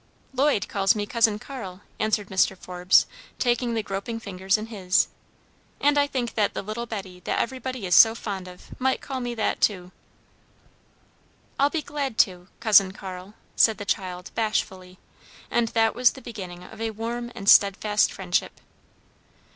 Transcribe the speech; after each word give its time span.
"Lloyd 0.33 0.67
calls 0.67 0.95
me 0.95 1.05
Cousin 1.05 1.37
Carl," 1.37 1.81
answered 1.99 2.29
Mr. 2.29 2.57
Forbes, 2.57 3.05
taking 3.37 3.75
the 3.75 3.83
groping 3.83 4.19
fingers 4.19 4.57
in 4.57 4.65
his, 4.65 5.09
"and 5.79 5.95
I 5.95 6.07
think 6.07 6.33
that 6.33 6.55
the 6.55 6.63
little 6.63 6.87
Betty 6.87 7.19
that 7.19 7.37
everybody 7.37 7.85
is 7.85 7.93
so 7.93 8.15
fond 8.15 8.47
of 8.47 8.73
might 8.79 8.99
call 8.99 9.19
me 9.19 9.35
that, 9.35 9.61
too." 9.61 9.91
"I'll 11.59 11.69
be 11.69 11.83
glad 11.83 12.17
to 12.17 12.47
Cousin 12.59 12.93
Carl," 12.93 13.35
said 13.55 13.77
the 13.77 13.85
child, 13.85 14.31
bashfully, 14.33 14.97
and 15.51 15.67
that 15.77 15.93
was 15.93 16.13
the 16.13 16.21
beginning 16.23 16.63
of 16.63 16.81
a 16.81 16.89
warm 16.89 17.31
and 17.35 17.47
steadfast 17.47 18.11
friendship. 18.11 18.59